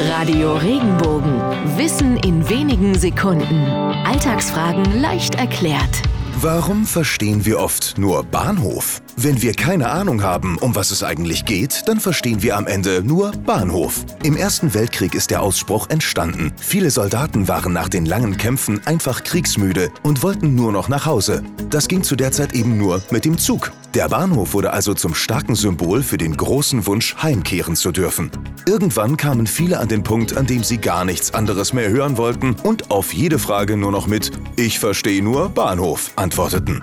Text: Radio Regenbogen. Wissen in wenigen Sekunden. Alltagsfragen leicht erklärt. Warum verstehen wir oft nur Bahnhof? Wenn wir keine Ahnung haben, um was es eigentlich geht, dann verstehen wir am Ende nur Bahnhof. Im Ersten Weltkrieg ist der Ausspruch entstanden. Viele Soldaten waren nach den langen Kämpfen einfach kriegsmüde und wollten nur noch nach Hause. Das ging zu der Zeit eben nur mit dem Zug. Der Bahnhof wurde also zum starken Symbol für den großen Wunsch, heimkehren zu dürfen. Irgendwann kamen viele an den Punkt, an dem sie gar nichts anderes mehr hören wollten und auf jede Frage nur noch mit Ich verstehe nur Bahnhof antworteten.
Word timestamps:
Radio 0.00 0.56
Regenbogen. 0.56 1.40
Wissen 1.76 2.16
in 2.16 2.48
wenigen 2.48 2.98
Sekunden. 2.98 3.64
Alltagsfragen 4.04 5.00
leicht 5.00 5.36
erklärt. 5.36 6.02
Warum 6.40 6.84
verstehen 6.84 7.46
wir 7.46 7.60
oft 7.60 7.96
nur 7.96 8.24
Bahnhof? 8.24 9.03
Wenn 9.16 9.40
wir 9.42 9.54
keine 9.54 9.90
Ahnung 9.90 10.22
haben, 10.22 10.58
um 10.58 10.74
was 10.74 10.90
es 10.90 11.04
eigentlich 11.04 11.44
geht, 11.44 11.84
dann 11.86 12.00
verstehen 12.00 12.42
wir 12.42 12.56
am 12.56 12.66
Ende 12.66 13.02
nur 13.02 13.30
Bahnhof. 13.30 14.04
Im 14.24 14.36
Ersten 14.36 14.74
Weltkrieg 14.74 15.14
ist 15.14 15.30
der 15.30 15.40
Ausspruch 15.40 15.88
entstanden. 15.88 16.52
Viele 16.60 16.90
Soldaten 16.90 17.46
waren 17.46 17.72
nach 17.72 17.88
den 17.88 18.06
langen 18.06 18.36
Kämpfen 18.36 18.84
einfach 18.86 19.22
kriegsmüde 19.22 19.90
und 20.02 20.24
wollten 20.24 20.56
nur 20.56 20.72
noch 20.72 20.88
nach 20.88 21.06
Hause. 21.06 21.44
Das 21.70 21.86
ging 21.86 22.02
zu 22.02 22.16
der 22.16 22.32
Zeit 22.32 22.54
eben 22.54 22.76
nur 22.76 23.02
mit 23.10 23.24
dem 23.24 23.38
Zug. 23.38 23.72
Der 23.94 24.08
Bahnhof 24.08 24.52
wurde 24.52 24.72
also 24.72 24.94
zum 24.94 25.14
starken 25.14 25.54
Symbol 25.54 26.02
für 26.02 26.18
den 26.18 26.36
großen 26.36 26.84
Wunsch, 26.86 27.14
heimkehren 27.22 27.76
zu 27.76 27.92
dürfen. 27.92 28.32
Irgendwann 28.66 29.16
kamen 29.16 29.46
viele 29.46 29.78
an 29.78 29.86
den 29.86 30.02
Punkt, 30.02 30.36
an 30.36 30.46
dem 30.46 30.64
sie 30.64 30.78
gar 30.78 31.04
nichts 31.04 31.32
anderes 31.32 31.72
mehr 31.72 31.88
hören 31.88 32.16
wollten 32.16 32.56
und 32.64 32.90
auf 32.90 33.14
jede 33.14 33.38
Frage 33.38 33.76
nur 33.76 33.92
noch 33.92 34.08
mit 34.08 34.32
Ich 34.56 34.80
verstehe 34.80 35.22
nur 35.22 35.50
Bahnhof 35.50 36.10
antworteten. 36.16 36.82